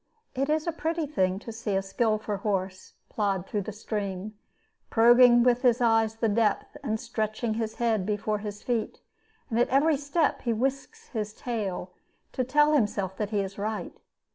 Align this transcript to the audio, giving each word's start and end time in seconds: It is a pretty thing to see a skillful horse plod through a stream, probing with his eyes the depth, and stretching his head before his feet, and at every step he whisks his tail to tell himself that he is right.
It 0.33 0.49
is 0.49 0.65
a 0.65 0.71
pretty 0.71 1.05
thing 1.05 1.37
to 1.37 1.51
see 1.51 1.75
a 1.75 1.83
skillful 1.83 2.37
horse 2.37 2.93
plod 3.07 3.45
through 3.45 3.65
a 3.67 3.71
stream, 3.71 4.33
probing 4.89 5.43
with 5.43 5.61
his 5.61 5.79
eyes 5.79 6.15
the 6.15 6.27
depth, 6.27 6.75
and 6.81 6.99
stretching 6.99 7.53
his 7.53 7.75
head 7.75 8.03
before 8.03 8.39
his 8.39 8.63
feet, 8.63 8.97
and 9.51 9.59
at 9.59 9.69
every 9.69 9.97
step 9.97 10.41
he 10.41 10.53
whisks 10.53 11.09
his 11.09 11.33
tail 11.35 11.91
to 12.31 12.43
tell 12.43 12.73
himself 12.73 13.15
that 13.17 13.29
he 13.29 13.41
is 13.41 13.59
right. 13.59 13.93